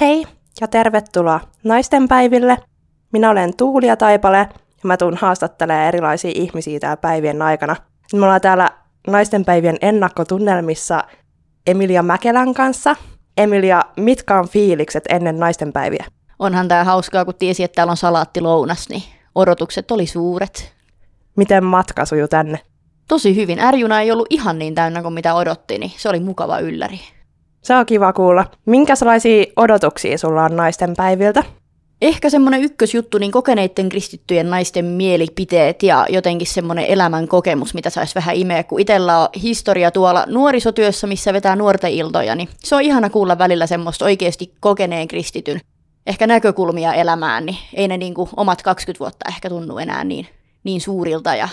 [0.00, 0.26] Hei
[0.60, 2.56] ja tervetuloa naistenpäiville.
[3.12, 4.48] Minä olen Tuulia Taipale ja
[4.82, 7.76] mä tuun haastattelemaan erilaisia ihmisiä täällä päivien aikana.
[8.12, 8.70] Me ollaan täällä
[9.06, 11.04] naistenpäivien ennakkotunnelmissa
[11.66, 12.96] Emilia Mäkelän kanssa.
[13.36, 16.04] Emilia, mitkä on fiilikset ennen naistenpäiviä?
[16.38, 19.02] Onhan tämä hauskaa, kun tiesi, että täällä on salaattilounas, niin
[19.34, 20.72] odotukset oli suuret.
[21.36, 22.60] Miten matka sujuu tänne?
[23.08, 23.60] Tosi hyvin.
[23.60, 27.00] Ärjuna ei ollut ihan niin täynnä kuin mitä odotti, niin se oli mukava ylläri.
[27.64, 28.44] Se on kiva kuulla.
[28.66, 31.44] Minkälaisia odotuksia sulla on naisten päiviltä?
[32.02, 38.14] Ehkä semmoinen ykkösjuttu, niin kokeneiden kristittyjen naisten mielipiteet ja jotenkin semmoinen elämän kokemus, mitä saisi
[38.14, 42.82] vähän imeä, kun itsellä on historia tuolla nuorisotyössä, missä vetää nuorten iltoja, niin se on
[42.82, 45.60] ihana kuulla välillä semmoista oikeasti kokeneen kristityn
[46.06, 50.26] ehkä näkökulmia elämään, niin ei ne niin kuin omat 20 vuotta ehkä tunnu enää niin,
[50.64, 51.48] niin suurilta ja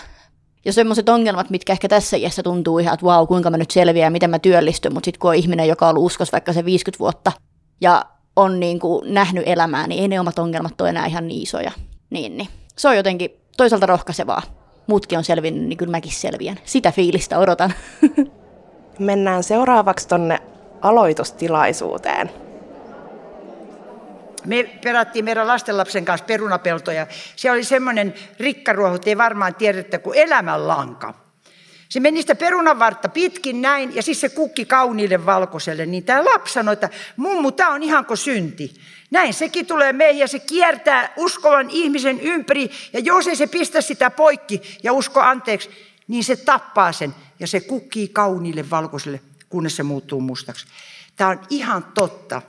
[0.65, 4.11] ja semmoiset ongelmat, mitkä ehkä tässä iässä tuntuu ihan, että vau, kuinka mä nyt selviän,
[4.11, 6.99] miten mä työllistyn, mutta sitten kun on ihminen, joka on ollut uskos vaikka se 50
[6.99, 7.31] vuotta
[7.81, 11.41] ja on niin kuin nähnyt elämää, niin ei ne omat ongelmat ole enää ihan niin
[11.41, 11.71] isoja.
[12.09, 12.48] Niin, niin.
[12.76, 14.41] Se on jotenkin toisaalta rohkaisevaa.
[14.87, 16.59] Muutkin on selvinnyt, niin kyllä mäkin selviän.
[16.63, 17.73] Sitä fiilistä odotan.
[18.99, 20.39] Mennään seuraavaksi tonne
[20.82, 22.29] aloitustilaisuuteen.
[24.45, 27.07] Me perattiin meidän lastenlapsen kanssa perunapeltoja.
[27.35, 31.13] Se oli semmoinen rikkaruoho, ei varmaan tiedettä, kuin elämänlanka.
[31.89, 35.85] Se meni sitä perunanvartta pitkin näin ja siis se kukki kauniille valkoiselle.
[35.85, 38.73] Niin tämä lapsi sanoi, että mummu, tämä on ihan kuin synti.
[39.11, 42.71] Näin sekin tulee meihin ja se kiertää uskovan ihmisen ympäri.
[42.93, 45.70] Ja jos ei se pistä sitä poikki ja usko anteeksi,
[46.07, 47.15] niin se tappaa sen.
[47.39, 50.65] Ja se kukkii kauniille valkoiselle, kunnes se muuttuu mustaksi.
[51.15, 52.41] Tämä on ihan totta.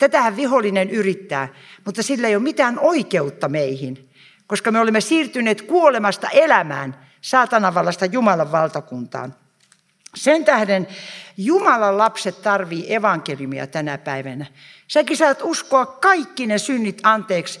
[0.00, 1.48] Tätähän vihollinen yrittää,
[1.84, 4.10] mutta sillä ei ole mitään oikeutta meihin,
[4.46, 9.34] koska me olemme siirtyneet kuolemasta elämään saatanan vallasta Jumalan valtakuntaan.
[10.14, 10.86] Sen tähden
[11.36, 14.46] Jumalan lapset tarvii evankeliumia tänä päivänä.
[14.88, 17.60] Säkin saat uskoa kaikki ne synnit anteeksi,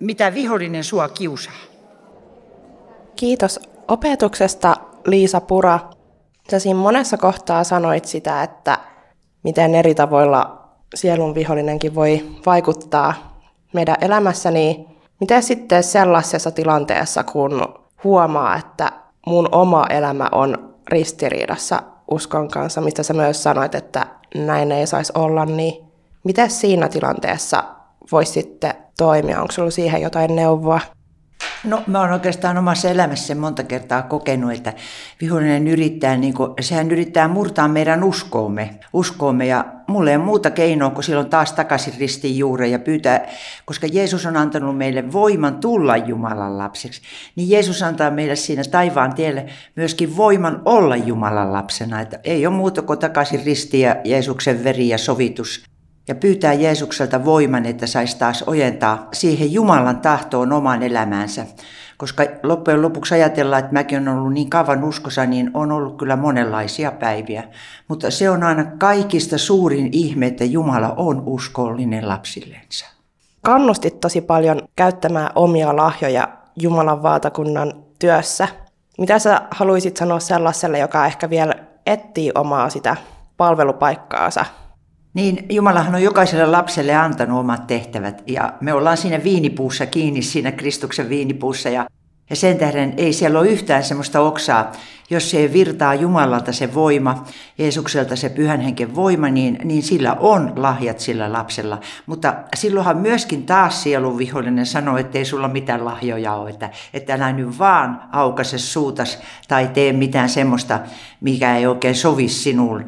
[0.00, 1.52] mitä vihollinen sua kiusaa.
[3.16, 5.80] Kiitos opetuksesta, Liisa Pura.
[6.50, 8.78] Sä siinä monessa kohtaa sanoit sitä, että
[9.42, 10.59] miten eri tavoilla
[10.94, 13.14] sielun vihollinenkin voi vaikuttaa
[13.72, 14.86] meidän elämässä, niin
[15.20, 17.74] miten sitten sellaisessa tilanteessa, kun
[18.04, 18.92] huomaa, että
[19.26, 25.12] mun oma elämä on ristiriidassa uskon kanssa, mistä sä myös sanoit, että näin ei saisi
[25.14, 25.84] olla, niin
[26.24, 27.64] miten siinä tilanteessa
[28.12, 29.40] voisi sitten toimia?
[29.40, 30.80] Onko sulla siihen jotain neuvoa?
[31.64, 34.72] No mä oon oikeastaan omassa elämässä monta kertaa kokenut, että
[35.20, 39.46] vihollinen yrittää, niin kuin, sehän yrittää murtaa meidän uskoomme, uskoomme.
[39.46, 43.28] Ja mulle ei muuta keinoa kuin silloin taas takaisin ristiin juureen ja pyytää,
[43.64, 47.02] koska Jeesus on antanut meille voiman tulla Jumalan lapseksi,
[47.36, 49.46] niin Jeesus antaa meille siinä taivaan tielle
[49.76, 54.88] myöskin voiman olla Jumalan lapsena, että ei ole muuta kuin takaisin ristiin ja Jeesuksen veri
[54.88, 55.70] ja sovitus
[56.08, 61.46] ja pyytää Jeesukselta voiman, että saisi taas ojentaa siihen Jumalan tahtoon oman elämäänsä.
[61.96, 66.16] Koska loppujen lopuksi ajatellaan, että mäkin olen ollut niin kauan uskossa, niin on ollut kyllä
[66.16, 67.44] monenlaisia päiviä.
[67.88, 72.86] Mutta se on aina kaikista suurin ihme, että Jumala on uskollinen lapsillensa.
[73.42, 78.48] Kannustit tosi paljon käyttämään omia lahjoja Jumalan vaatakunnan työssä.
[78.98, 81.54] Mitä sä haluaisit sanoa sellaiselle, joka ehkä vielä
[81.86, 82.96] etsii omaa sitä
[83.36, 84.44] palvelupaikkaansa
[85.14, 90.52] niin, Jumalahan on jokaiselle lapselle antanut omat tehtävät ja me ollaan siinä viinipuussa kiinni, siinä
[90.52, 91.86] Kristuksen viinipuussa ja,
[92.30, 94.72] ja sen tähden ei siellä ole yhtään semmoista oksaa.
[95.10, 97.24] Jos se virtaa Jumalalta se voima,
[97.58, 101.80] Jeesukselta se pyhän henken voima, niin, niin sillä on lahjat sillä lapsella.
[102.06, 107.14] Mutta silloinhan myöskin taas sielun vihollinen sanoo, että ei sulla mitään lahjoja ole, että, että
[107.14, 110.80] älä nyt vaan aukase suutas tai tee mitään semmoista,
[111.20, 112.84] mikä ei oikein sovi sinulle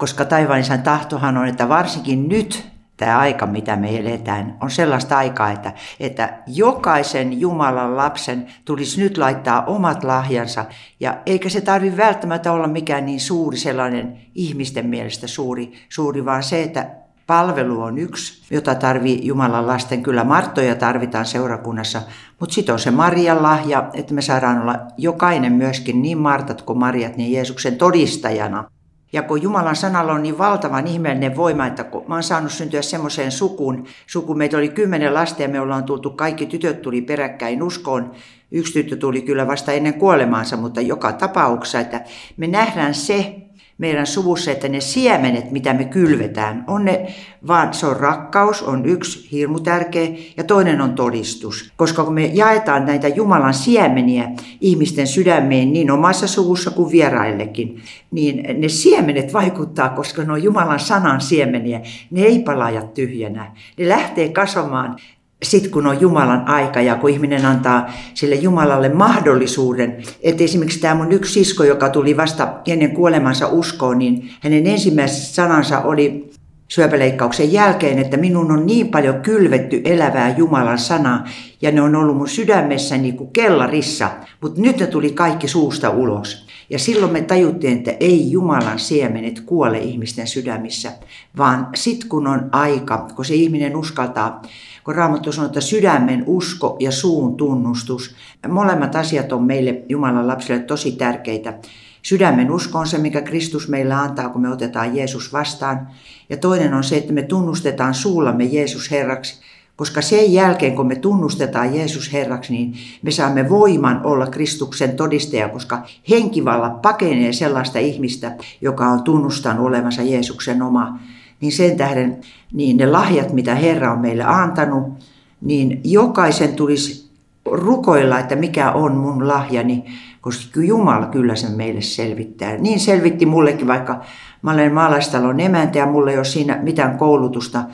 [0.00, 5.18] koska taivaan isän tahtohan on, että varsinkin nyt tämä aika, mitä me eletään, on sellaista
[5.18, 10.64] aikaa, että, että jokaisen Jumalan lapsen tulisi nyt laittaa omat lahjansa,
[11.00, 16.42] ja eikä se tarvitse välttämättä olla mikään niin suuri sellainen ihmisten mielestä suuri, suuri vaan
[16.42, 16.90] se, että
[17.26, 20.02] palvelu on yksi, jota tarvii Jumalan lasten.
[20.02, 22.02] Kyllä Marttoja tarvitaan seurakunnassa,
[22.40, 26.78] mutta sitten on se Marian lahja, että me saadaan olla jokainen myöskin niin Martat kuin
[26.78, 28.64] Mariat, niin Jeesuksen todistajana–
[29.12, 32.82] ja kun Jumalan sanalla on niin valtavan ihmeellinen voima, että kun mä oon saanut syntyä
[32.82, 37.62] semmoiseen sukuun, suku meitä oli kymmenen lasta ja me ollaan tultu, kaikki tytöt tuli peräkkäin
[37.62, 38.12] uskoon.
[38.50, 42.04] Yksi tyttö tuli kyllä vasta ennen kuolemaansa, mutta joka tapauksessa, että
[42.36, 43.39] me nähdään se,
[43.80, 47.06] meidän suvussa, että ne siemenet, mitä me kylvetään, on ne,
[47.46, 51.72] vaan se on rakkaus, on yksi hirmu tärkeä, ja toinen on todistus.
[51.76, 54.30] Koska kun me jaetaan näitä Jumalan siemeniä
[54.60, 60.80] ihmisten sydämeen niin omassa suvussa kuin vieraillekin, niin ne siemenet vaikuttaa, koska ne on Jumalan
[60.80, 61.80] sanan siemeniä.
[62.10, 63.52] Ne ei palaa tyhjänä.
[63.78, 64.96] Ne lähtee kasvamaan
[65.42, 70.94] sitten kun on Jumalan aika ja kun ihminen antaa sille Jumalalle mahdollisuuden, että esimerkiksi tämä
[70.94, 76.30] mun yksi sisko, joka tuli vasta ennen kuolemansa uskoon, niin hänen ensimmäiset sanansa oli
[76.70, 81.24] syöpäleikkauksen jälkeen, että minun on niin paljon kylvetty elävää Jumalan sanaa
[81.62, 84.10] ja ne on ollut mun sydämessäni niin kuin kellarissa,
[84.40, 86.46] mutta nyt ne tuli kaikki suusta ulos.
[86.70, 90.92] Ja silloin me tajuttiin, että ei Jumalan siemenet kuole ihmisten sydämissä,
[91.36, 94.42] vaan sit kun on aika, kun se ihminen uskaltaa
[94.84, 98.14] kun Raamattu sanoo, että sydämen usko ja suun tunnustus,
[98.48, 101.58] molemmat asiat on meille Jumalan lapsille tosi tärkeitä.
[102.02, 105.88] Sydämen usko on se, mikä Kristus meillä antaa, kun me otetaan Jeesus vastaan.
[106.28, 109.40] Ja toinen on se, että me tunnustetaan suullamme Jeesus Herraksi.
[109.76, 115.48] Koska sen jälkeen, kun me tunnustetaan Jeesus Herraksi, niin me saamme voiman olla Kristuksen todistaja,
[115.48, 120.98] koska henkivalla pakenee sellaista ihmistä, joka on tunnustanut olevansa Jeesuksen oma
[121.40, 122.20] niin sen tähden
[122.52, 125.04] niin ne lahjat, mitä Herra on meille antanut,
[125.40, 127.10] niin jokaisen tulisi
[127.50, 129.84] rukoilla, että mikä on mun lahjani,
[130.20, 132.56] koska Jumala kyllä sen meille selvittää.
[132.56, 134.00] Niin selvitti mullekin, vaikka
[134.42, 137.64] mä olen maalaistalon emäntä ja mulla ei ole siinä mitään koulutusta,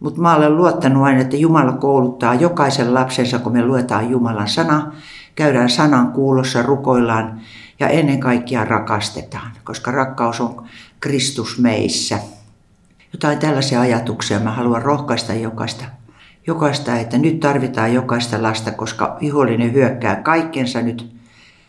[0.00, 4.92] mutta mä olen luottanut aina, että Jumala kouluttaa jokaisen lapsensa, kun me luetaan Jumalan sana,
[5.34, 7.40] käydään sanan kuulossa, rukoillaan
[7.80, 10.64] ja ennen kaikkea rakastetaan, koska rakkaus on
[11.00, 12.18] Kristus meissä
[13.14, 14.40] jotain tällaisia ajatuksia.
[14.40, 15.84] Mä haluan rohkaista jokaista,
[16.46, 21.16] jokaista, että nyt tarvitaan jokaista lasta, koska vihollinen hyökkää kaikkensa nyt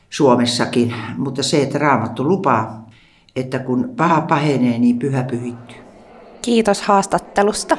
[0.10, 0.94] Suomessakin.
[1.18, 2.90] Mutta se, että Raamattu lupaa,
[3.36, 5.78] että kun paha pahenee, niin pyhä pyhittyy.
[6.42, 7.78] Kiitos haastattelusta.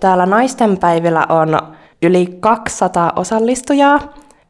[0.00, 1.58] Täällä naistenpäivillä on
[2.02, 4.00] yli 200 osallistujaa.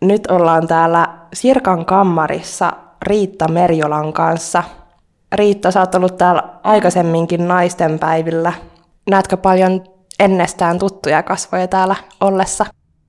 [0.00, 2.72] Nyt ollaan täällä Sirkan kammarissa
[3.02, 4.62] Riitta Merjolan kanssa.
[5.34, 8.52] Riitta, sä oot ollut täällä aikaisemminkin naisten päivillä.
[9.10, 9.84] Näetkö paljon
[10.18, 12.66] ennestään tuttuja kasvoja täällä ollessa?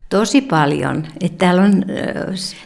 [0.10, 1.08] Tosi paljon.
[1.22, 1.84] Et täällä on,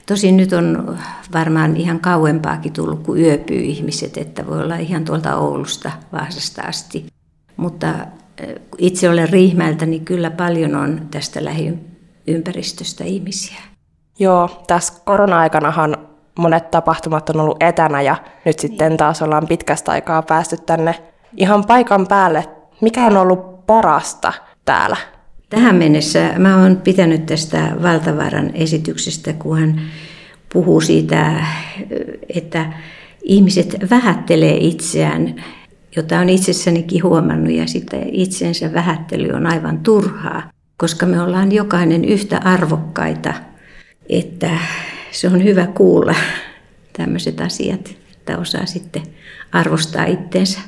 [0.06, 0.98] tosin nyt on
[1.34, 7.06] varmaan ihan kauempaakin tullut kuin yöpyy ihmiset, että voi olla ihan tuolta Oulusta, Vaasasta asti.
[7.58, 7.88] Mutta
[8.78, 13.62] itse olen Riihmäeltä, niin kyllä paljon on tästä lähiympäristöstä ihmisiä.
[14.20, 15.98] Joo, tässä korona-aikanahan
[16.40, 18.16] monet tapahtumat on ollut etänä ja
[18.46, 20.96] nyt sitten taas ollaan pitkästä aikaa päästy tänne
[21.38, 22.46] ihan paikan päälle.
[22.82, 24.34] Mikä on ollut parasta
[24.66, 24.98] täällä?
[25.50, 29.82] Tähän mennessä mä oon pitänyt tästä Valtavaran esityksestä, kun hän
[30.54, 31.32] puhuu siitä,
[32.36, 32.66] että
[33.24, 35.44] ihmiset vähättelee itseään,
[35.96, 40.44] jota on itsessänikin huomannut, ja sitten itsensä vähättely on aivan turhaa,
[40.78, 43.34] koska me ollaan jokainen yhtä arvokkaita,
[44.10, 44.50] että
[45.16, 46.16] se on hyvä kuulla
[46.98, 49.04] tämmöiset asiat, että osaa sitten
[49.52, 50.60] arvostaa itteensä.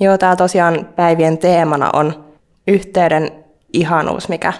[0.00, 2.24] Joo, tämä tosiaan päivien teemana on
[2.66, 3.30] yhteyden
[3.72, 4.52] ihanuus, mikä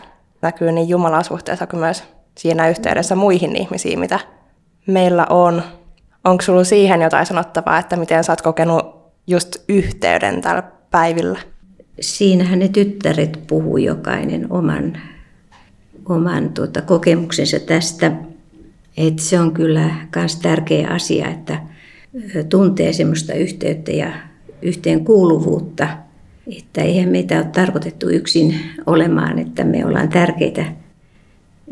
[0.42, 2.04] näkyy niin Jumalan suhteessa kuin myös
[2.38, 4.20] siinä yhteydessä muihin ihmisiin, mitä
[4.86, 5.62] meillä on.
[6.24, 11.38] Onko sinulla siihen jotain sanottavaa, että miten sä oot kokenut just yhteyden tällä päivillä?
[12.00, 14.98] Siinähän ne tyttäret puhuu jokainen oman,
[16.08, 18.12] oman tuota, kokemuksensa tästä.
[18.96, 21.58] Et se on kyllä myös tärkeä asia, että
[22.48, 24.12] tuntee semmoista yhteyttä ja
[24.62, 25.88] yhteenkuuluvuutta,
[26.58, 28.54] että eihän meitä ole tarkoitettu yksin
[28.86, 30.64] olemaan, että me ollaan tärkeitä.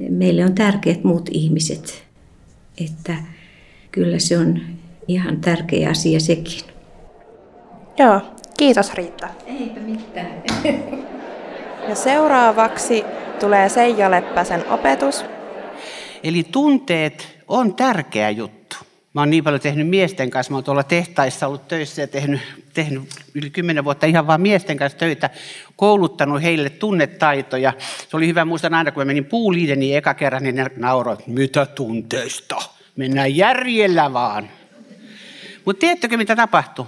[0.08, 2.04] Meille on tärkeät muut ihmiset,
[2.84, 3.14] että
[3.92, 4.60] kyllä se on
[5.08, 6.60] ihan tärkeä asia sekin.
[7.98, 8.20] Joo,
[8.58, 9.28] kiitos Riitta.
[9.46, 10.42] Eipä mitään.
[11.88, 13.04] Ja seuraavaksi
[13.40, 15.24] tulee Seija Leppäsen opetus,
[16.22, 18.76] Eli tunteet on tärkeä juttu.
[19.14, 22.40] Mä oon niin paljon tehnyt miesten kanssa, mä oon tuolla tehtaissa ollut töissä ja tehnyt,
[22.74, 23.02] tehnyt
[23.34, 25.30] yli kymmenen vuotta ihan vaan miesten kanssa töitä,
[25.76, 27.72] kouluttanut heille tunnetaitoja.
[28.08, 31.66] Se oli hyvä, muistan aina kun mä menin puuliideniin eka kerran, niin ne nauroivat, mitä
[31.66, 32.56] tunteista?
[32.96, 34.50] Mennään järjellä vaan.
[35.64, 36.86] Mutta tiedättekö mitä tapahtui?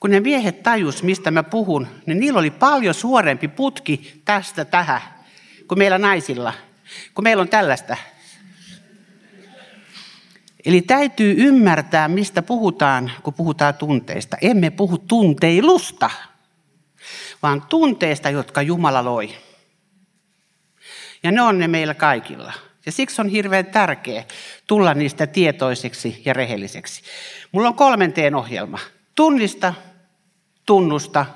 [0.00, 5.00] Kun ne miehet tajus, mistä mä puhun, niin niillä oli paljon suorempi putki tästä tähän
[5.68, 6.52] kuin meillä naisilla–
[7.14, 7.96] kun meillä on tällaista.
[10.64, 14.36] Eli täytyy ymmärtää, mistä puhutaan, kun puhutaan tunteista.
[14.40, 16.10] Emme puhu tunteilusta,
[17.42, 19.36] vaan tunteista, jotka Jumala loi.
[21.22, 22.52] Ja ne on ne meillä kaikilla.
[22.86, 24.24] Ja siksi on hirveän tärkeä
[24.66, 27.02] tulla niistä tietoiseksi ja rehelliseksi.
[27.52, 28.78] Mulla on kolmenteen ohjelma.
[29.14, 29.74] Tunnista,
[30.66, 31.26] tunnusta,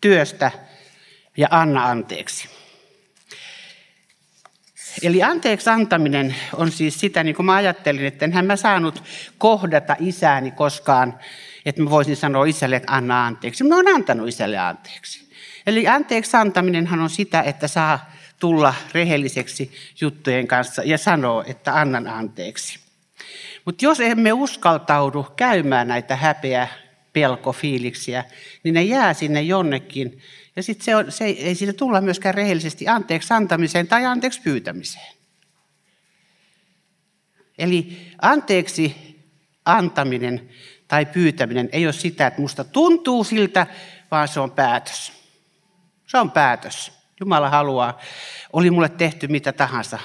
[0.00, 0.50] työstä
[1.36, 2.55] ja anna anteeksi.
[5.02, 9.02] Eli anteeksi antaminen on siis sitä, niin kuin mä ajattelin, että enhän mä saanut
[9.38, 11.18] kohdata isääni koskaan,
[11.66, 13.64] että mä voisin sanoa isälle, että anna anteeksi.
[13.64, 15.26] Mä oon antanut isälle anteeksi.
[15.66, 18.10] Eli anteeksi antaminenhan on sitä, että saa
[18.40, 22.78] tulla rehelliseksi juttujen kanssa ja sanoa, että annan anteeksi.
[23.64, 26.68] Mutta jos emme uskaltaudu käymään näitä häpeä,
[27.12, 28.24] pelkofiiliksiä,
[28.62, 30.18] niin ne jää sinne jonnekin.
[30.56, 35.16] Ja sitten se, se ei, ei siitä tulla myöskään rehellisesti anteeksi antamiseen tai anteeksi pyytämiseen.
[37.58, 39.16] Eli anteeksi
[39.64, 40.48] antaminen
[40.88, 43.66] tai pyytäminen ei ole sitä, että musta tuntuu siltä,
[44.10, 45.12] vaan se on päätös.
[46.06, 46.92] Se on päätös.
[47.20, 48.00] Jumala haluaa,
[48.52, 49.98] oli mulle tehty mitä tahansa,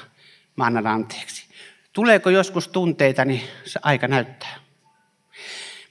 [0.56, 1.46] mä annan anteeksi.
[1.94, 4.61] Tuleeko joskus tunteita, niin se aika näyttää.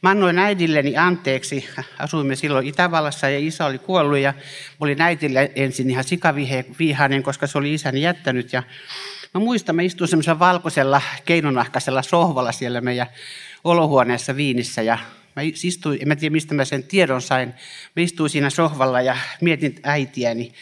[0.03, 1.69] Mä annoin äidilleni anteeksi.
[1.99, 4.35] Asuimme silloin Itävallassa ja isä oli kuollut ja
[4.81, 8.53] olin äitille ensin ihan sikavihainen, koska se oli isäni jättänyt.
[8.53, 8.63] Ja
[9.35, 13.07] mä muistan, mä istuin semmoisella valkoisella keinonahkaisella sohvalla siellä meidän
[13.65, 14.99] olohuoneessa Viinissä ja
[15.37, 17.49] mä istuin, en mä tiedä mistä mä sen tiedon sain,
[17.97, 20.53] mä istuin siinä sohvalla ja mietin äitiäni.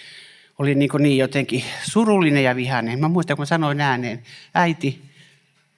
[0.58, 3.00] Oli niin, niin jotenkin surullinen ja vihainen.
[3.00, 4.22] Mä muistan, kun mä sanoin ääneen,
[4.54, 5.02] äiti,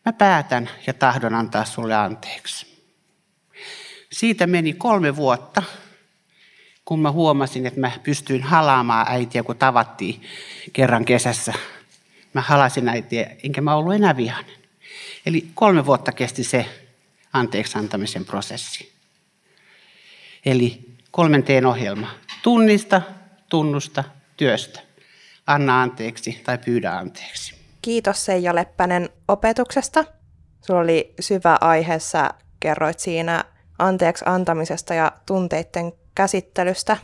[0.05, 2.70] mä päätän ja tahdon antaa sulle anteeksi.
[4.13, 5.63] Siitä meni kolme vuotta,
[6.85, 10.23] kun mä huomasin, että mä pystyin halaamaan äitiä, kun tavattiin
[10.73, 11.55] kerran kesässä.
[12.35, 14.57] Mä halasin äitiä, enkä mä ollut enää vihainen.
[15.27, 16.67] Eli kolme vuotta kesti se
[17.33, 18.93] anteeksi antamisen prosessi.
[20.47, 22.11] Eli kolmenteen ohjelma.
[22.43, 23.03] Tunnista,
[23.49, 24.05] tunnusta,
[24.37, 24.81] työstä.
[25.47, 27.55] Anna anteeksi tai pyydä anteeksi.
[27.83, 30.05] Kiitos Seija Leppänen opetuksesta.
[30.67, 33.45] Sulla oli syvä aihe, sä kerroit siinä
[33.81, 36.97] anteeksi antamisesta ja tunteiden käsittelystä.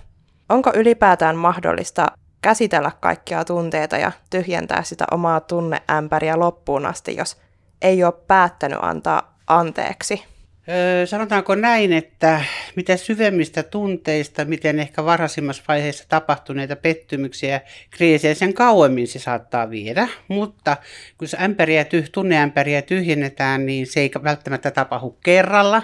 [0.48, 2.06] Onko ylipäätään mahdollista
[2.42, 7.36] käsitellä kaikkia tunteita ja tyhjentää sitä omaa tunneämpäriä loppuun asti, jos
[7.82, 10.24] ei ole päättänyt antaa anteeksi?
[10.68, 12.44] Öö, sanotaanko näin, että
[12.76, 19.70] mitä syvemmistä tunteista, miten ehkä varhaisimmassa vaiheessa tapahtuneita pettymyksiä ja kriisejä, sen kauemmin se saattaa
[19.70, 20.08] viedä.
[20.28, 20.76] Mutta
[21.18, 25.82] kun se ämpäriä, tunneämpäriä tyhjennetään, niin se ei välttämättä tapahdu kerralla,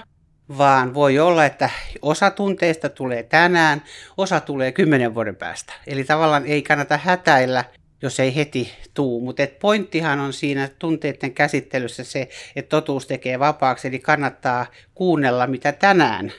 [0.59, 1.71] vaan voi olla, että
[2.03, 3.83] osa tunteista tulee tänään,
[4.17, 5.73] osa tulee kymmenen vuoden päästä.
[5.87, 7.65] Eli tavallaan ei kannata hätäillä,
[8.03, 9.21] jos ei heti tuu.
[9.21, 15.73] Mutta pointtihan on siinä tunteiden käsittelyssä se, että totuus tekee vapaaksi, eli kannattaa kuunnella, mitä
[15.73, 16.33] tänään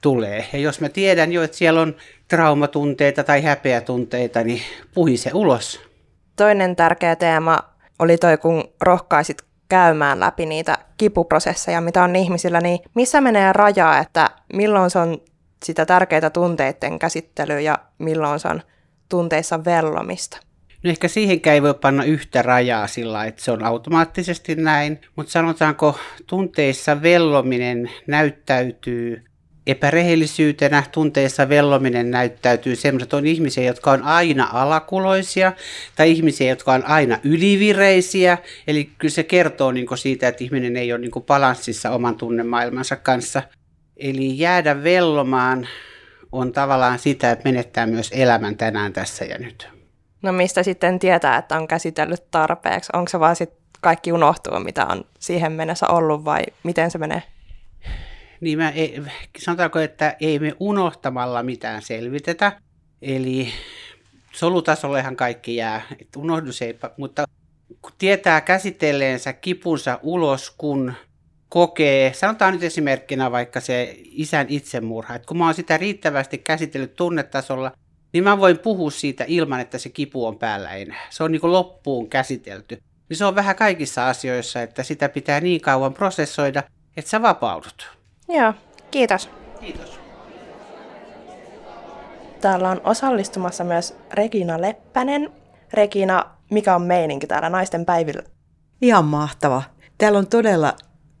[0.00, 0.46] tulee.
[0.52, 1.96] Ja jos mä tiedän jo, että siellä on
[2.28, 4.62] traumatunteita tai häpeätunteita, niin
[4.94, 5.80] puhi se ulos.
[6.36, 7.58] Toinen tärkeä teema
[7.98, 13.98] oli toi, kun rohkaisit käymään läpi niitä kipuprosesseja, mitä on ihmisillä, niin missä menee raja,
[13.98, 15.18] että milloin se on
[15.64, 18.62] sitä tärkeitä tunteiden käsittelyä ja milloin se on
[19.08, 20.40] tunteissa vellomista?
[20.82, 25.32] No ehkä siihenkään ei voi panna yhtä rajaa sillä, että se on automaattisesti näin, mutta
[25.32, 29.24] sanotaanko tunteissa vellominen näyttäytyy
[29.66, 35.52] epärehellisyytenä, tunteissa vellominen näyttäytyy semmoiset on ihmisiä, jotka on aina alakuloisia
[35.96, 38.38] tai ihmisiä, jotka on aina ylivireisiä.
[38.66, 43.42] Eli kyllä se kertoo niin siitä, että ihminen ei ole niin balanssissa oman tunnemaailmansa kanssa.
[43.96, 45.68] Eli jäädä vellomaan
[46.32, 49.68] on tavallaan sitä, että menettää myös elämän tänään tässä ja nyt.
[50.22, 52.90] No mistä sitten tietää, että on käsitellyt tarpeeksi?
[52.92, 57.22] Onko se vaan sitten kaikki unohtuu, mitä on siihen mennessä ollut vai miten se menee?
[58.40, 59.02] Niin mä ei,
[59.38, 62.52] sanotaanko, että ei me unohtamalla mitään selvitetä.
[63.02, 63.48] Eli
[64.32, 67.24] solutasollehan kaikki jää, että unohdus ei, mutta
[67.82, 70.92] kun tietää käsitelleensä kipunsa ulos, kun
[71.48, 76.96] kokee, sanotaan nyt esimerkkinä vaikka se isän itsemurha, että kun mä oon sitä riittävästi käsitellyt
[76.96, 77.72] tunnetasolla,
[78.12, 81.06] niin mä voin puhua siitä ilman, että se kipu on päällä enää.
[81.10, 82.78] Se on niin loppuun käsitelty.
[83.08, 86.62] Niin se on vähän kaikissa asioissa, että sitä pitää niin kauan prosessoida,
[86.96, 88.03] että sä vapaudut.
[88.28, 88.54] Joo,
[88.90, 89.30] kiitos.
[89.60, 90.00] Kiitos.
[92.40, 95.30] Täällä on osallistumassa myös Regina Leppänen.
[95.72, 98.22] Regina, mikä on meininki täällä naisten päivillä?
[98.82, 99.62] Ihan mahtava.
[99.98, 100.76] Täällä on todella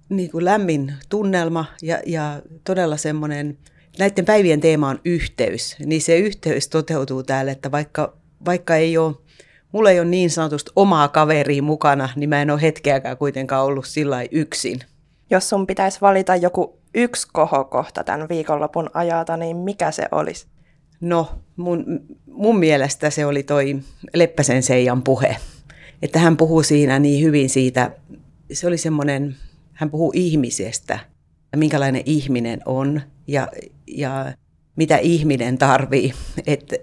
[0.08, 3.58] niin kuin lämmin tunnelma ja, ja todella semmoinen,
[3.98, 5.76] näiden päivien teema on yhteys.
[5.86, 9.14] Niin se yhteys toteutuu täällä, että vaikka, vaikka ei ole,
[9.72, 13.86] mulla ei ole niin sanotusti omaa kaveria mukana, niin mä en ole hetkeäkään kuitenkaan ollut
[13.86, 14.80] sillä yksin.
[15.30, 20.46] Jos sun pitäisi valita joku yksi kohokohta tämän viikonlopun ajalta, niin mikä se olisi?
[21.00, 21.84] No, mun,
[22.26, 23.80] mun mielestä se oli toi
[24.14, 25.36] Leppäsen Seijan puhe.
[26.02, 27.90] että hän puhuu siinä niin hyvin siitä,
[28.52, 29.36] se oli semmoinen,
[29.72, 30.98] hän puhuu ihmisestä
[31.56, 33.48] minkälainen ihminen on ja,
[33.86, 34.32] ja
[34.76, 36.14] mitä ihminen tarvii.
[36.46, 36.76] Että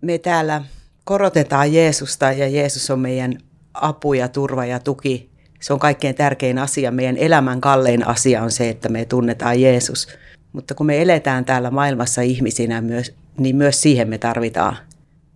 [0.00, 0.62] me täällä
[1.04, 3.38] korotetaan Jeesusta ja Jeesus on meidän
[3.74, 5.29] apu ja turva ja tuki.
[5.60, 6.90] Se on kaikkein tärkein asia.
[6.90, 10.08] Meidän elämän kallein asia on se, että me tunnetaan Jeesus.
[10.52, 14.76] Mutta kun me eletään täällä maailmassa ihmisinä myös, niin myös siihen me tarvitaan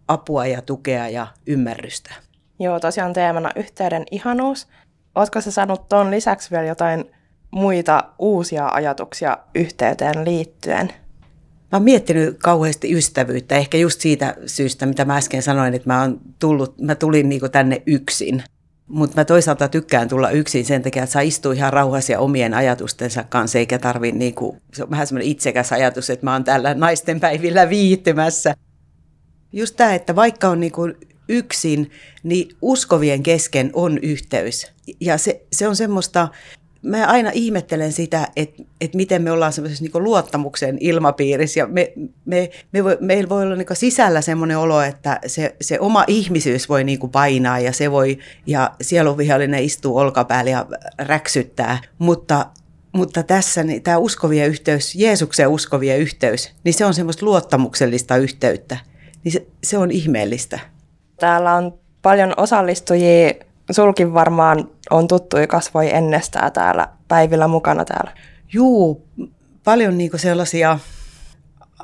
[0.08, 2.14] apua ja tukea ja ymmärrystä.
[2.60, 4.68] Joo, tosiaan teemana yhteyden ihanuus.
[5.14, 7.04] Oletko sä saanut tuon lisäksi vielä jotain
[7.50, 10.86] muita uusia ajatuksia yhteyteen liittyen?
[11.72, 16.00] Mä oon miettinyt kauheasti ystävyyttä, ehkä just siitä syystä, mitä mä äsken sanoin, että mä,
[16.00, 18.42] oon tullut, mä tulin niinku tänne yksin.
[18.88, 22.54] Mutta mä toisaalta tykkään tulla yksin sen takia, että saa istua ihan rauhassa ja omien
[22.54, 26.74] ajatustensa kanssa, eikä tarvi, niinku, se on vähän semmoinen itsekäs ajatus, että mä oon täällä
[26.74, 28.54] naisten päivillä viihtymässä.
[29.52, 30.82] Just tämä, että vaikka on niinku
[31.28, 31.90] yksin,
[32.22, 34.72] niin uskovien kesken on yhteys.
[35.00, 36.28] Ja se, se on semmoista,
[36.84, 41.92] mä aina ihmettelen sitä, että, että miten me ollaan semmoisessa niin luottamuksen ilmapiirissä ja me,
[42.24, 46.68] me, me voi, meillä voi olla niin sisällä semmoinen olo, että se, se oma ihmisyys
[46.68, 50.66] voi niin painaa ja se voi, ja sielunvihollinen istuu olkapäällä ja
[50.98, 52.46] räksyttää, mutta
[52.92, 58.76] mutta tässä niin tämä uskovien yhteys, Jeesuksen uskovien yhteys, niin se on semmoista luottamuksellista yhteyttä.
[59.24, 60.58] Niin se, se on ihmeellistä.
[61.20, 63.34] Täällä on paljon osallistujia
[63.70, 68.12] sulkin varmaan on tuttuja kasvoi ennestään täällä päivillä mukana täällä.
[68.52, 69.08] Juu,
[69.64, 70.78] paljon niinku sellaisia,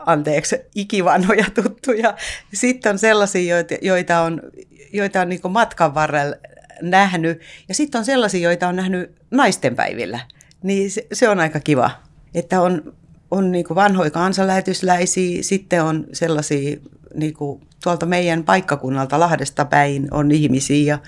[0.07, 2.15] anteeksi, ikivanhoja tuttuja.
[2.55, 4.43] Sitten on sellaisia, joita, joita on,
[4.93, 6.37] joita on niinku matkan varrella
[6.83, 7.41] nähnyt.
[7.69, 10.21] Ja sitten on sellaisia, joita on nähnyt naistenpäivillä.
[10.63, 11.91] Niin se, se on aika kiva,
[12.35, 12.95] että on,
[13.31, 16.77] on niinku vanhoja kansanlähetysläisiä, sitten on sellaisia
[17.15, 20.99] niinku, tuolta meidän paikkakunnalta Lahdesta päin on ihmisiä ja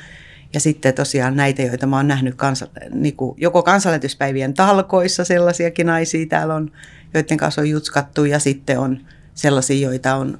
[0.55, 5.87] ja sitten tosiaan näitä, joita mä oon nähnyt kansa, niin kuin joko kansanlähetyspäivien talkoissa, sellaisiakin
[5.87, 6.73] naisia täällä on,
[7.15, 8.99] joiden kanssa on jutskattu, ja sitten on
[9.35, 10.39] sellaisia, joita on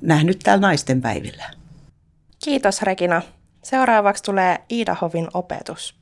[0.00, 1.44] nähnyt täällä naisten päivillä.
[2.44, 3.22] Kiitos Regina.
[3.62, 5.94] Seuraavaksi tulee Iida Hovin opetus.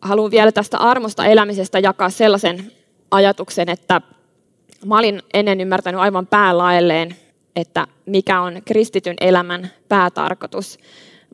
[0.00, 2.72] Haluan vielä tästä armosta elämisestä jakaa sellaisen
[3.10, 4.00] ajatuksen, että
[4.86, 7.16] mä olin ennen ymmärtänyt aivan päälaelleen,
[7.56, 10.78] että mikä on kristityn elämän päätarkoitus.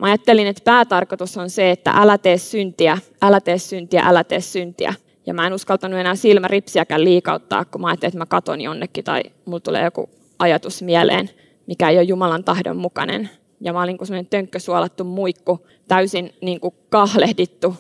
[0.00, 4.40] Mä ajattelin, että päätarkoitus on se, että älä tee syntiä, älä tee syntiä, älä tee
[4.40, 4.94] syntiä.
[5.26, 9.22] Ja mä en uskaltanut enää silmäripsiäkään liikauttaa, kun mä ajattelin, että mä katon jonnekin tai
[9.44, 11.30] mulla tulee joku ajatus mieleen,
[11.66, 13.30] mikä ei ole Jumalan tahdon mukainen.
[13.60, 17.74] Ja mä olin kuin sellainen tönkkösuolattu muikku, täysin niin kuin kahlehdittu.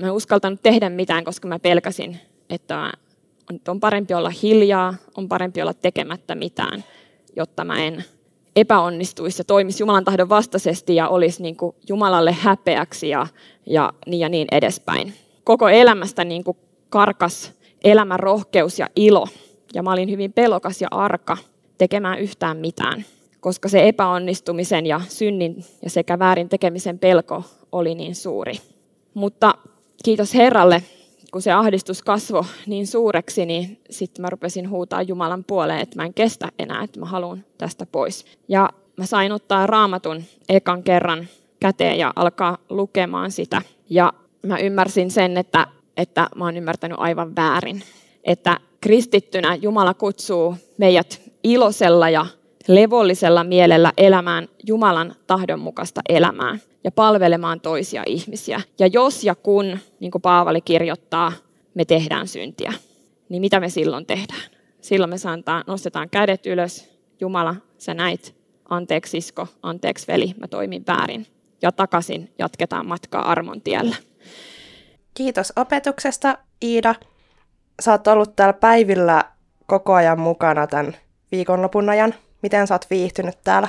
[0.00, 2.92] Mä en uskaltanut tehdä mitään, koska mä pelkäsin, että
[3.68, 6.84] on parempi olla hiljaa, on parempi olla tekemättä mitään,
[7.36, 8.04] jotta mä en
[8.56, 13.26] epäonnistuisi ja toimisi Jumalan tahdon vastaisesti ja olisi niin kuin Jumalalle häpeäksi ja,
[13.66, 15.14] ja, niin ja niin edespäin.
[15.44, 16.56] Koko elämästä niin kuin
[16.90, 17.52] karkas
[17.84, 19.26] elämän rohkeus ja ilo.
[19.74, 21.36] Ja mä olin hyvin pelokas ja arka
[21.78, 23.04] tekemään yhtään mitään,
[23.40, 28.54] koska se epäonnistumisen ja synnin ja sekä väärin tekemisen pelko oli niin suuri.
[29.14, 29.54] Mutta
[30.04, 30.82] kiitos Herralle,
[31.36, 36.04] kun se ahdistus kasvoi niin suureksi, niin sitten mä rupesin huutaa Jumalan puoleen, että mä
[36.04, 38.24] en kestä enää, että mä haluan tästä pois.
[38.48, 41.28] Ja mä sain ottaa raamatun ekan kerran
[41.60, 43.62] käteen ja alkaa lukemaan sitä.
[43.90, 44.12] Ja
[44.46, 47.82] mä ymmärsin sen, että, että mä oon ymmärtänyt aivan väärin.
[48.24, 52.26] Että kristittynä Jumala kutsuu meidät iloisella ja
[52.68, 58.60] levollisella mielellä elämään Jumalan tahdonmukaista elämää ja palvelemaan toisia ihmisiä.
[58.78, 61.32] Ja jos ja kun, niin kuin Paavali kirjoittaa,
[61.74, 62.72] me tehdään syntiä,
[63.28, 64.50] niin mitä me silloin tehdään?
[64.80, 68.36] Silloin me sanotaan, nostetaan kädet ylös, Jumala, sä näit,
[68.68, 71.26] anteeksi sisko, anteeksi veli, mä toimin väärin.
[71.62, 73.96] Ja takaisin jatketaan matkaa armon tiellä.
[75.14, 76.94] Kiitos opetuksesta, Iida.
[77.82, 79.24] Sä oot ollut täällä päivillä
[79.66, 80.96] koko ajan mukana tämän
[81.32, 82.14] viikonlopun ajan.
[82.42, 83.68] Miten sä oot viihtynyt täällä?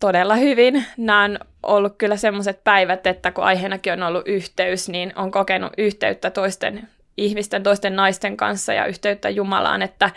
[0.00, 0.84] Todella hyvin.
[0.96, 5.72] Nämä on ollut kyllä semmoiset päivät, että kun aiheenakin on ollut yhteys, niin on kokenut
[5.78, 10.10] yhteyttä toisten ihmisten, toisten naisten kanssa ja yhteyttä Jumalaan, että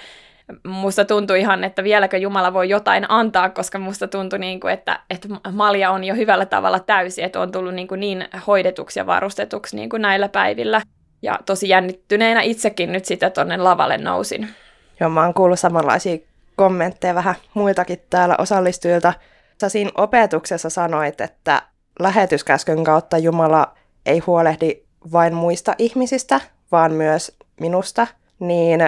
[0.68, 5.00] musta tuntui ihan, että vieläkö Jumala voi jotain antaa, koska musta tuntui, niin kuin, että,
[5.10, 9.06] että malja on jo hyvällä tavalla täysi, että on tullut niin, kuin niin hoidetuksi ja
[9.06, 10.82] varustetuksi niin kuin näillä päivillä.
[11.22, 14.50] Ja tosi jännittyneenä itsekin nyt sitä tuonne lavalle nousin.
[15.00, 16.18] Joo, mä oon kuullut samanlaisia
[16.56, 19.14] kommentteja vähän muiltakin täällä osallistujilta.
[19.62, 21.62] Sä siinä opetuksessa sanoit, että
[22.00, 23.74] lähetyskäskyn kautta Jumala
[24.06, 28.08] ei huolehdi vain muista ihmisistä, vaan myös minusta,
[28.40, 28.80] niin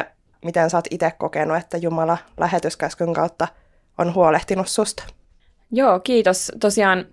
[0.45, 3.47] miten sä oot itse kokenut, että Jumala lähetyskäskyn kautta
[3.97, 5.03] on huolehtinut susta?
[5.71, 6.51] Joo, kiitos.
[6.59, 7.05] Tosiaan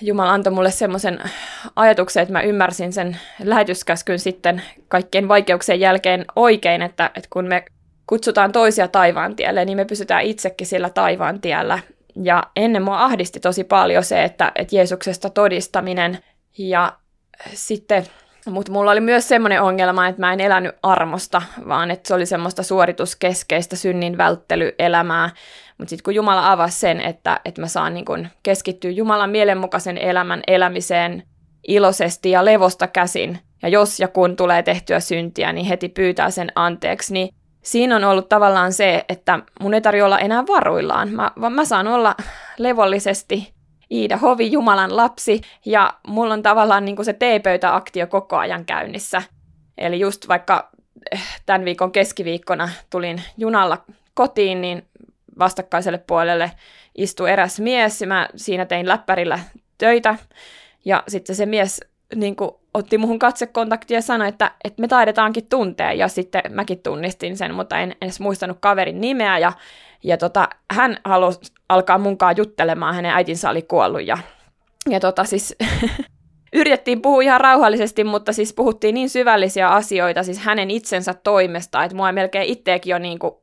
[0.00, 1.18] Jumala antoi mulle semmoisen
[1.76, 7.64] ajatuksen, että mä ymmärsin sen lähetyskäskyn sitten kaikkien vaikeuksien jälkeen oikein, että, että kun me
[8.06, 11.78] kutsutaan toisia taivaan tielle, niin me pysytään itsekin sillä taivaan tiellä.
[12.22, 16.18] Ja ennen mua ahdisti tosi paljon se, että, että Jeesuksesta todistaminen
[16.58, 16.92] ja
[17.54, 18.06] sitten
[18.50, 22.26] mutta mulla oli myös semmoinen ongelma, että mä en elänyt armosta, vaan että se oli
[22.26, 25.30] semmoista suorituskeskeistä synnin välttelyelämää.
[25.78, 29.98] Mutta sitten kun Jumala avasi sen, että, että mä saan niin kun keskittyä Jumalan mielenmukaisen
[29.98, 31.22] elämän elämiseen
[31.68, 36.52] iloisesti ja levosta käsin, ja jos ja kun tulee tehtyä syntiä, niin heti pyytää sen
[36.54, 37.28] anteeksi, niin
[37.64, 41.64] siinä on ollut tavallaan se, että mun ei tarvitse olla enää varuillaan, mä, vaan mä
[41.64, 42.14] saan olla
[42.58, 43.54] levollisesti
[43.90, 49.22] Iida Hovi, Jumalan lapsi, ja mulla on tavallaan niin kuin se teepöytäaktio koko ajan käynnissä.
[49.78, 50.70] Eli just vaikka
[51.12, 54.86] eh, tämän viikon keskiviikkona tulin junalla kotiin, niin
[55.38, 56.50] vastakkaiselle puolelle
[56.94, 59.38] istui eräs mies, ja mä siinä tein läppärillä
[59.78, 60.16] töitä,
[60.84, 61.80] ja sitten se mies
[62.14, 66.78] niin kuin, otti muhun katsekontaktia ja sanoi, että, että me taidetaankin tuntea, ja sitten mäkin
[66.78, 69.52] tunnistin sen, mutta en edes muistanut kaverin nimeä, ja,
[70.02, 74.18] ja tota, hän halusi alkaa munkaan juttelemaan, hänen äitinsä oli kuollut, ja,
[74.90, 75.56] ja tota siis
[76.54, 81.96] yritettiin puhua ihan rauhallisesti, mutta siis puhuttiin niin syvällisiä asioita siis hänen itsensä toimesta, että
[81.96, 83.34] mua melkein itseäkin jo niin kuin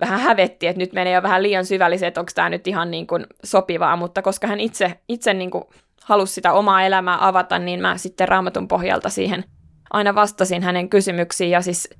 [0.00, 3.06] vähän hävetti, että nyt menee jo vähän liian syvälliseen, että onko tämä nyt ihan niin
[3.06, 5.64] kuin sopivaa, mutta koska hän itse, itse niin kuin
[6.06, 9.44] halusi sitä omaa elämää avata, niin mä sitten raamatun pohjalta siihen
[9.90, 11.50] aina vastasin hänen kysymyksiin.
[11.50, 11.90] Ja siis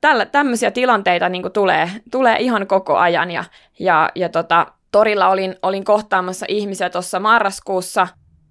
[0.00, 3.30] tällä, tämmöisiä tilanteita niin tulee, tulee ihan koko ajan.
[3.30, 3.44] Ja,
[3.78, 8.08] ja, ja tota, torilla olin, olin kohtaamassa ihmisiä tuossa marraskuussa,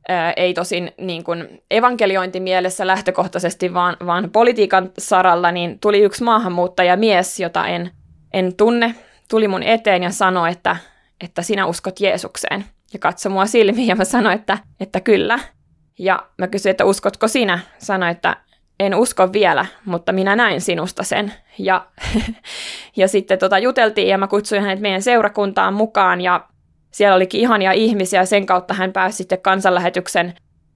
[0.07, 7.39] ää, ei tosin niin kuin evankeliointimielessä lähtökohtaisesti, vaan, vaan politiikan saralla, niin tuli yksi maahanmuuttajamies,
[7.39, 7.91] jota en,
[8.33, 8.95] en tunne,
[9.29, 10.75] tuli mun eteen ja sanoi, että,
[11.21, 15.39] että sinä uskot Jeesukseen ja katsoi mua silmiin ja mä sanoin, että, että kyllä.
[15.99, 17.59] Ja mä kysyin, että uskotko sinä?
[17.77, 18.37] Sanoin, että
[18.79, 21.33] en usko vielä, mutta minä näin sinusta sen.
[21.57, 21.85] Ja,
[22.97, 26.47] ja sitten tota juteltiin ja mä kutsuin hänet meidän seurakuntaan mukaan ja
[26.91, 28.25] siellä olikin ihania ihmisiä.
[28.25, 30.33] Sen kautta hän pääsi sitten kansanlähetyksen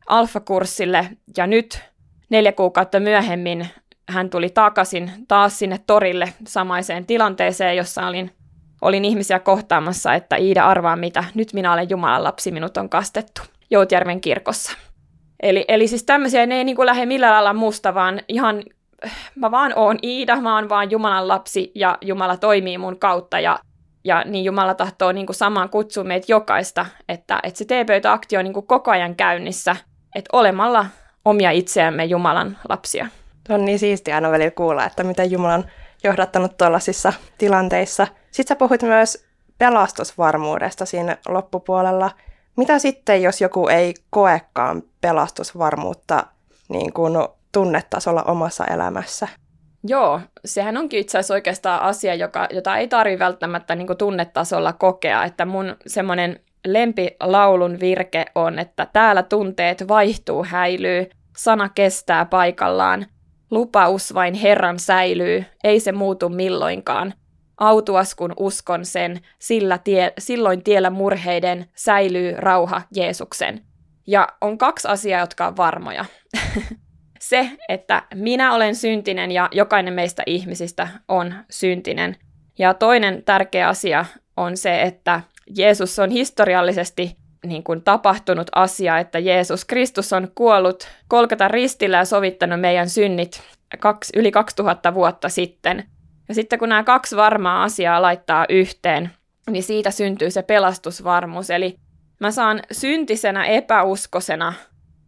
[0.08, 1.82] alfakurssille ja nyt
[2.30, 3.70] neljä kuukautta myöhemmin
[4.10, 8.32] hän tuli takaisin taas sinne torille samaiseen tilanteeseen, jossa olin
[8.84, 13.42] olin ihmisiä kohtaamassa, että Iida arvaa mitä, nyt minä olen Jumalan lapsi, minut on kastettu
[13.70, 14.78] Joutjärven kirkossa.
[15.44, 18.64] Eli, eli siis tämmöisiä ne ei niin kuin lähde millään lailla musta, vaan ihan
[19.36, 23.60] mä vaan oon Iida, mä oon vaan Jumalan lapsi ja Jumala toimii mun kautta ja,
[24.04, 28.44] ja niin Jumala tahtoo niin kuin samaan kutsua meitä jokaista, että, että se teepöytäaktio on
[28.44, 29.76] niin kuin koko ajan käynnissä,
[30.16, 30.86] että olemalla
[31.26, 33.08] omia itseämme Jumalan lapsia.
[33.50, 35.66] On niin siistiä aina välillä kuulla, että miten Jumala on
[36.04, 39.26] johdattanut tuollaisissa tilanteissa– sitten sä puhuit myös
[39.58, 42.12] pelastusvarmuudesta siinä loppupuolella.
[42.58, 46.26] Mitä sitten, jos joku ei koekaan pelastusvarmuutta
[46.70, 47.14] niin kuin
[47.52, 49.28] tunnetasolla omassa elämässä?
[49.84, 55.24] Joo, sehän onkin itse asiassa oikeastaan asia, joka, jota ei tarvitse välttämättä niin tunnetasolla kokea.
[55.24, 63.06] Että mun semmoinen lempilaulun virke on, että täällä tunteet vaihtuu, häilyy, sana kestää paikallaan,
[63.52, 67.14] lupaus vain Herran säilyy, ei se muutu milloinkaan.
[67.58, 73.62] Autuas kun uskon sen, sillä tie, silloin tiellä murheiden säilyy rauha Jeesuksen.
[74.08, 76.06] Ja on kaksi asiaa, jotka on varmoja.
[77.20, 82.16] se, että minä olen syntinen ja jokainen meistä ihmisistä on syntinen.
[82.60, 84.06] Ja toinen tärkeä asia
[84.38, 85.22] on se, että
[85.58, 92.06] Jeesus on historiallisesti niin kuin tapahtunut asia, että Jeesus Kristus on kuollut kolkata ristillä ja
[92.06, 93.42] sovittanut meidän synnit
[93.80, 95.84] kaksi, yli 2000 vuotta sitten.
[96.34, 99.12] Ja sitten kun nämä kaksi varmaa asiaa laittaa yhteen,
[99.50, 101.50] niin siitä syntyy se pelastusvarmuus.
[101.50, 101.76] Eli
[102.20, 104.54] mä saan syntisenä epäuskosena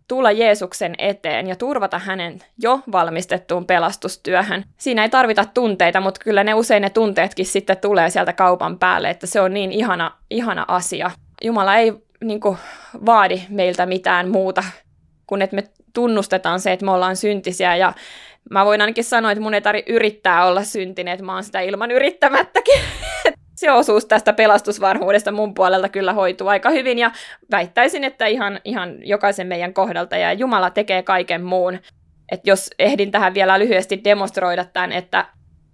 [0.07, 4.63] tulla Jeesuksen eteen ja turvata hänen jo valmistettuun pelastustyöhön.
[4.77, 9.09] Siinä ei tarvita tunteita, mutta kyllä ne usein ne tunteetkin sitten tulee sieltä kaupan päälle,
[9.09, 11.11] että se on niin ihana, ihana asia.
[11.43, 12.57] Jumala ei niin kuin,
[13.05, 14.63] vaadi meiltä mitään muuta
[15.27, 17.93] kuin että me tunnustetaan se, että me ollaan syntisiä ja
[18.51, 21.61] mä voin ainakin sanoa, että mun ei tarvitse yrittää olla syntinen, että mä oon sitä
[21.61, 22.79] ilman yrittämättäkin.
[23.55, 27.11] se osuus tästä pelastusvarmuudesta mun puolelta kyllä hoituu aika hyvin ja
[27.51, 31.79] väittäisin, että ihan, ihan jokaisen meidän kohdalta ja Jumala tekee kaiken muun.
[32.31, 35.25] Et jos ehdin tähän vielä lyhyesti demonstroida tämän, että,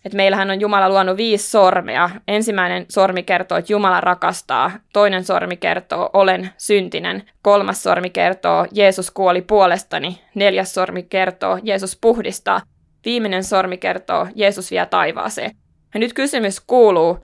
[0.05, 2.09] että meillähän on Jumala luonut viisi sormea.
[2.27, 4.71] Ensimmäinen sormi kertoo, että Jumala rakastaa.
[4.93, 7.23] Toinen sormi kertoo, olen syntinen.
[7.41, 10.21] Kolmas sormi kertoo, Jeesus kuoli puolestani.
[10.35, 12.61] Neljäs sormi kertoo, Jeesus puhdistaa.
[13.05, 15.51] Viimeinen sormi kertoo, Jeesus vie taivaaseen.
[15.93, 17.19] Ja nyt kysymys kuuluu,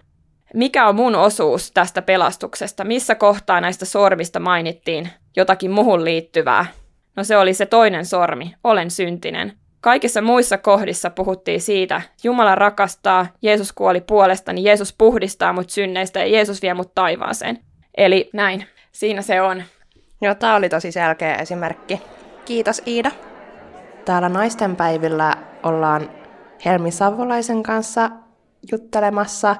[0.53, 6.65] mikä on mun osuus tästä pelastuksesta, missä kohtaa näistä sormista mainittiin jotakin muhun liittyvää.
[7.15, 9.53] No se oli se toinen sormi, olen syntinen.
[9.81, 16.27] Kaikissa muissa kohdissa puhuttiin siitä, Jumala rakastaa, Jeesus kuoli puolestani, Jeesus puhdistaa mut synneistä ja
[16.27, 17.59] Jeesus vie mut taivaaseen.
[17.97, 19.63] Eli näin, siinä se on.
[20.21, 22.01] Joo, tämä oli tosi selkeä esimerkki.
[22.45, 23.11] Kiitos Iida.
[24.05, 26.09] Täällä naistenpäivillä ollaan
[26.65, 28.09] Helmi Savolaisen kanssa
[28.71, 29.55] juttelemassa.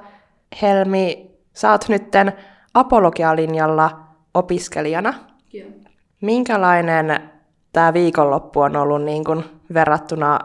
[0.62, 2.34] Helmi, sä oot nytten
[2.73, 3.99] apologialinjalla
[4.34, 5.13] opiskelijana.
[5.53, 5.69] Joo.
[6.21, 7.21] Minkälainen
[7.77, 10.39] tämä viikonloppu on ollut niin kuin verrattuna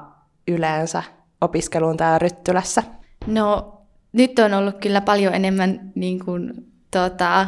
[0.48, 1.02] yleensä
[1.40, 2.82] opiskeluun täällä Ryttylässä?
[3.26, 3.74] No
[4.12, 6.52] nyt on ollut kyllä paljon enemmän niin kuin,
[6.90, 7.46] tuota,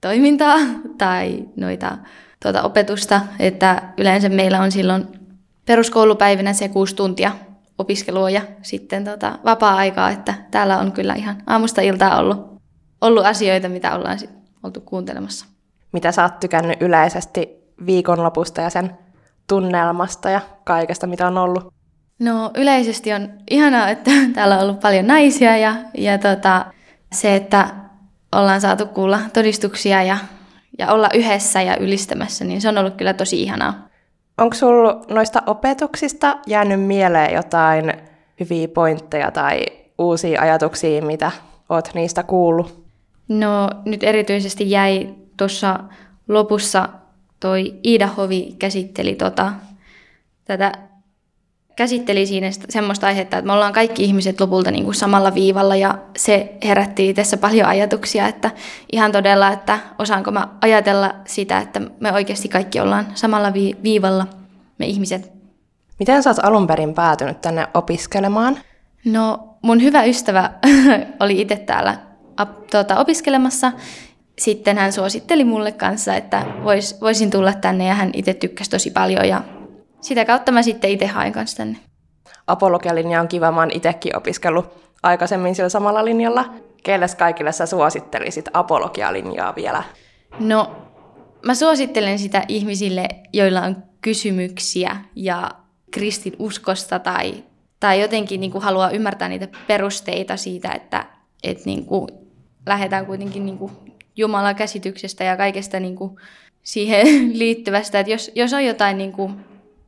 [0.00, 0.56] toimintaa
[0.98, 1.98] tai noita
[2.42, 5.06] tuota, opetusta, että yleensä meillä on silloin
[5.66, 7.32] peruskoulupäivinä se kuusi tuntia
[7.78, 12.60] opiskelua ja sitten tota, vapaa-aikaa, että täällä on kyllä ihan aamusta iltaa ollut,
[13.00, 14.30] ollut asioita, mitä ollaan sit
[14.62, 15.46] oltu kuuntelemassa.
[15.92, 18.98] Mitä sä oot tykännyt yleisesti viikonlopusta ja sen
[19.46, 21.72] tunnelmasta ja kaikesta, mitä on ollut?
[22.18, 26.66] No yleisesti on ihanaa, että täällä on ollut paljon naisia ja, ja tota,
[27.12, 27.68] se, että
[28.32, 30.16] ollaan saatu kuulla todistuksia ja,
[30.78, 33.88] ja olla yhdessä ja ylistämässä, niin se on ollut kyllä tosi ihanaa.
[34.38, 37.92] Onko sinulla noista opetuksista jäänyt mieleen jotain
[38.40, 39.66] hyviä pointteja tai
[39.98, 41.30] uusia ajatuksia, mitä
[41.68, 42.84] olet niistä kuullut?
[43.28, 45.80] No nyt erityisesti jäi tuossa
[46.28, 46.88] lopussa
[47.40, 49.52] toi Iida Hovi käsitteli tota,
[50.44, 50.72] tätä
[51.76, 55.98] käsitteli siinä semmoista aihetta, että me ollaan kaikki ihmiset lopulta niin kuin samalla viivalla ja
[56.16, 58.50] se herätti tässä paljon ajatuksia, että
[58.92, 64.26] ihan todella, että osaanko mä ajatella sitä, että me oikeasti kaikki ollaan samalla vi- viivalla,
[64.78, 65.32] me ihmiset.
[65.98, 68.58] Miten sä oot alun perin päätynyt tänne opiskelemaan?
[69.04, 70.50] No mun hyvä ystävä
[71.20, 71.98] oli itse täällä
[72.70, 73.72] tuota, opiskelemassa.
[74.40, 78.90] Sitten hän suositteli mulle kanssa, että vois, voisin tulla tänne ja hän itse tykkäsi tosi
[78.90, 79.42] paljon ja
[80.00, 81.78] sitä kautta mä sitten itse hain kanssa tänne.
[82.46, 84.66] Apologialinja on kiva, mä oon itsekin opiskellut
[85.02, 86.54] aikaisemmin sillä samalla linjalla.
[86.82, 89.82] Kelles kaikille sä suosittelisit apologialinjaa vielä?
[90.38, 90.76] No,
[91.46, 95.50] mä suosittelen sitä ihmisille, joilla on kysymyksiä ja
[95.90, 97.44] kristin uskosta tai,
[97.80, 101.06] tai jotenkin niin kuin haluaa ymmärtää niitä perusteita siitä, että,
[101.42, 102.08] että niin kuin
[102.66, 103.89] lähdetään kuitenkin niin kuin
[104.20, 106.16] Jumalan käsityksestä ja kaikesta niin kuin
[106.62, 107.06] siihen
[107.38, 108.00] liittyvästä.
[108.00, 109.44] Että jos, jos on jotain niin kuin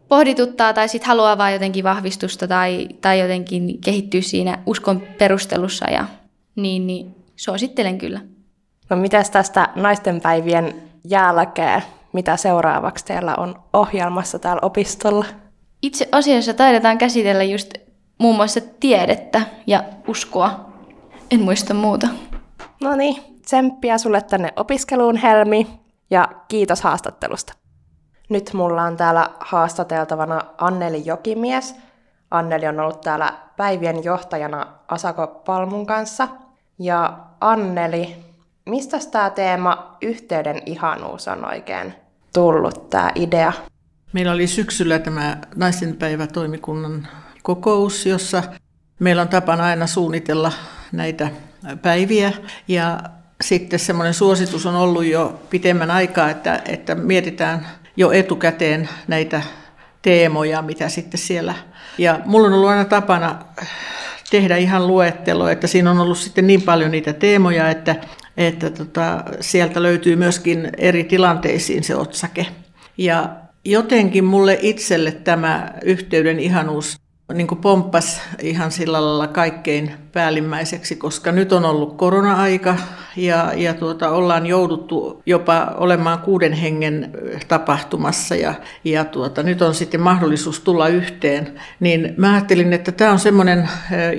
[0.08, 6.04] pohdituttaa tai sitten haluaa vaan jotenkin vahvistusta tai, tai jotenkin kehittyä siinä uskon perustelussa, ja,
[6.56, 8.20] niin, niin suosittelen kyllä.
[8.90, 15.26] No mitäs tästä naistenpäivien jälkeen, mitä seuraavaksi teillä on ohjelmassa täällä opistolla?
[15.82, 17.74] Itse asiassa taidetaan käsitellä just
[18.18, 20.72] muun muassa tiedettä ja uskoa.
[21.30, 22.08] En muista muuta.
[22.80, 27.52] No niin, tsemppiä sulle tänne opiskeluun Helmi ja kiitos haastattelusta.
[28.28, 31.74] Nyt mulla on täällä haastateltavana Anneli Jokimies.
[32.30, 36.28] Anneli on ollut täällä päivien johtajana Asako Palmun kanssa.
[36.78, 38.16] Ja Anneli,
[38.66, 41.94] mistä tämä teema yhteyden ihanuus on oikein
[42.34, 43.52] tullut, tämä idea?
[44.12, 47.08] Meillä oli syksyllä tämä naistenpäivätoimikunnan
[47.42, 48.42] kokous, jossa
[48.98, 50.52] meillä on tapana aina suunnitella
[50.92, 51.30] näitä
[51.82, 52.32] päiviä.
[52.68, 53.00] Ja
[53.42, 59.42] sitten semmoinen suositus on ollut jo pitemmän aikaa, että, että mietitään jo etukäteen näitä
[60.02, 61.54] teemoja, mitä sitten siellä.
[61.98, 63.38] Ja mulla on ollut aina tapana
[64.30, 67.96] tehdä ihan luettelo, että siinä on ollut sitten niin paljon niitä teemoja, että,
[68.36, 72.46] että tota, sieltä löytyy myöskin eri tilanteisiin se otsake.
[72.98, 73.28] Ja
[73.64, 77.00] jotenkin mulle itselle tämä yhteyden ihanuus
[77.32, 82.76] niin kuin pomppas ihan sillä lailla kaikkein päällimmäiseksi, koska nyt on ollut korona-aika
[83.16, 87.10] ja, ja tuota, ollaan jouduttu jopa olemaan kuuden hengen
[87.48, 91.60] tapahtumassa ja, ja tuota, nyt on sitten mahdollisuus tulla yhteen.
[91.80, 93.68] Niin mä ajattelin, että tämä on semmoinen,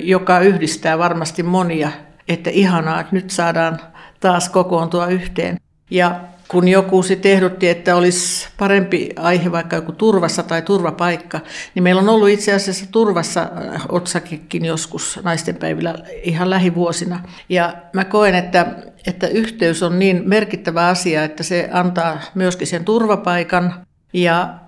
[0.04, 1.92] joka yhdistää varmasti monia,
[2.28, 3.80] että ihanaa, että nyt saadaan
[4.20, 5.58] taas kokoontua yhteen.
[5.90, 6.20] Ja
[6.54, 11.40] kun joku sitten ehdotti, että olisi parempi aihe vaikka joku turvassa tai turvapaikka,
[11.76, 17.20] niin meillä on ollut itse asiassa turvassa äh, otsakekin joskus naistenpäivillä ihan lähivuosina.
[17.50, 18.76] Ja mä koen, että,
[19.08, 24.63] että yhteys on niin merkittävä asia, että se antaa myöskin sen turvapaikan ja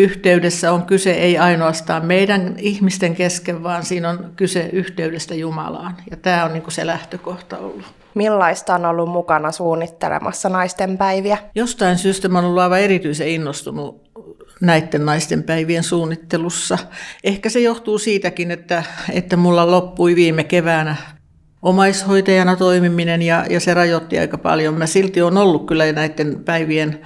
[0.00, 5.96] yhteydessä on kyse ei ainoastaan meidän ihmisten kesken, vaan siinä on kyse yhteydestä Jumalaan.
[6.10, 7.84] Ja tämä on niin se lähtökohta ollut.
[8.14, 11.38] Millaista on ollut mukana suunnittelemassa naisten päiviä?
[11.54, 14.10] Jostain syystä mä olen ollut aivan erityisen innostunut
[14.60, 16.78] näiden naisten päivien suunnittelussa.
[17.24, 20.96] Ehkä se johtuu siitäkin, että, että mulla loppui viime keväänä
[21.62, 24.74] omaishoitajana toimiminen ja, ja se rajoitti aika paljon.
[24.74, 27.00] Mä silti on ollut kyllä näiden päivien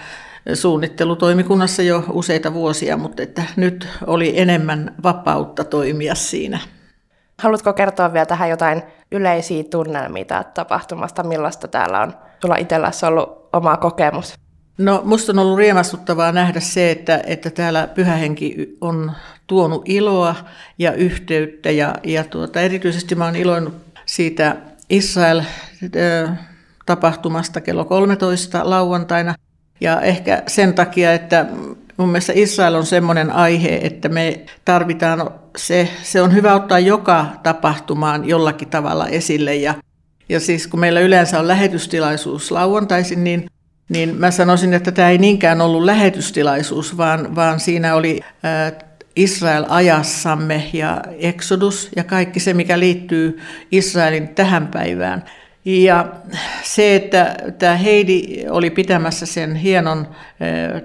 [0.55, 6.61] suunnittelutoimikunnassa jo useita vuosia, mutta että nyt oli enemmän vapautta toimia siinä.
[7.39, 13.77] Haluatko kertoa vielä tähän jotain yleisiä tunnelmia tapahtumasta, millaista täällä on sulla itselläsi ollut oma
[13.77, 14.35] kokemus?
[14.79, 19.13] No musta on ollut riemastuttavaa nähdä se, että, että täällä pyhähenki on
[19.47, 20.35] tuonut iloa
[20.79, 23.75] ja yhteyttä ja, ja tuota, erityisesti mä oon iloinut
[24.07, 24.57] siitä
[24.91, 29.35] Israel-tapahtumasta kello 13 lauantaina
[29.81, 31.47] ja ehkä sen takia, että
[31.97, 37.27] mun mielestä Israel on semmoinen aihe, että me tarvitaan, se, se on hyvä ottaa joka
[37.43, 39.75] tapahtumaan jollakin tavalla esille ja
[40.29, 43.47] ja siis kun meillä yleensä on lähetystilaisuus lauantaisin, niin
[43.89, 48.21] niin mä sanoisin, että tämä ei niinkään ollut lähetystilaisuus, vaan, vaan siinä oli
[49.17, 55.25] Israel ajassamme ja Exodus ja kaikki se, mikä liittyy Israelin tähän päivään.
[55.65, 56.13] Ja
[56.63, 60.09] se, että tämä Heidi oli pitämässä sen hienon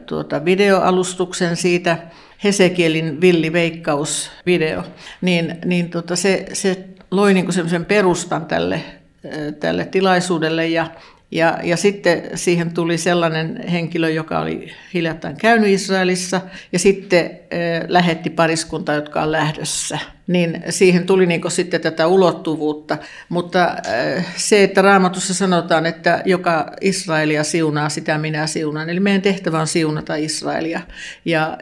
[0.06, 1.98] tuota, videoalustuksen siitä,
[2.44, 4.84] Hesekielin villiveikkausvideo,
[5.22, 8.82] niin, niin tota, se, se loi niin semmoisen perustan tälle,
[9.60, 10.88] tälle tilaisuudelle ja
[11.32, 17.86] ja, ja sitten siihen tuli sellainen henkilö, joka oli hiljattain käynyt Israelissa ja sitten äh,
[17.88, 20.00] lähetti pariskunta, jotka on lähdössä.
[20.28, 22.98] Niin siihen tuli niin sitten tätä ulottuvuutta.
[23.30, 28.89] Mutta äh, se, että raamatussa sanotaan, että joka Israelia siunaa, sitä minä siunaan.
[28.89, 30.82] Eli meidän tehtävä on siunata Israelia.
[31.26, 31.58] Ja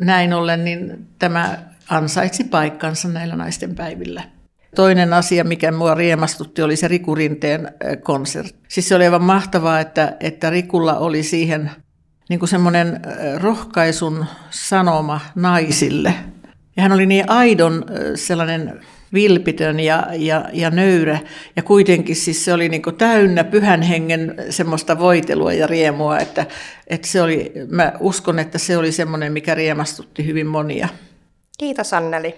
[0.00, 1.58] näin ollen niin tämä
[1.90, 4.33] ansaitsi paikkansa näillä naisten päivillä.
[4.74, 8.58] Toinen asia, mikä mua riemastutti, oli se Riku Rinteen konsertti.
[8.68, 11.70] Siis se oli aivan mahtavaa, että, että Rikulla oli siihen
[12.28, 13.00] niin kuin semmoinen
[13.40, 16.14] rohkaisun sanoma naisille.
[16.76, 17.84] Ja hän oli niin aidon
[18.14, 18.80] sellainen
[19.14, 21.18] vilpitön ja, ja, ja nöyrä.
[21.56, 26.46] Ja kuitenkin siis se oli niin kuin täynnä pyhän hengen semmoista voitelua ja riemua, että,
[26.86, 30.88] että se oli, mä uskon, että se oli semmoinen, mikä riemastutti hyvin monia.
[31.58, 32.34] Kiitos Anneli.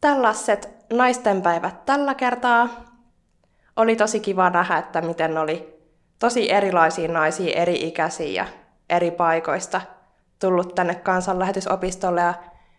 [0.00, 2.68] Tällaiset naistenpäivät tällä kertaa.
[3.76, 5.80] Oli tosi kiva nähdä, että miten oli
[6.18, 8.46] tosi erilaisia naisia, eri ikäisiä ja
[8.90, 9.80] eri paikoista
[10.38, 12.34] tullut tänne kansanlähetysopistolle ja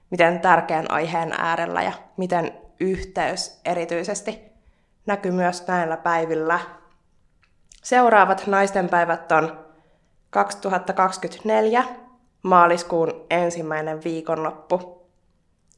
[0.09, 4.41] miten tärkeän aiheen äärellä ja miten yhteys erityisesti
[5.05, 6.59] näkyy myös näillä päivillä.
[7.83, 9.65] Seuraavat naistenpäivät on
[10.29, 11.83] 2024
[12.43, 15.05] maaliskuun ensimmäinen viikonloppu.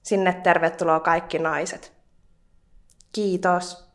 [0.04, 1.97] Sinne tervetuloa kaikki naiset.
[3.12, 3.87] Kiitos.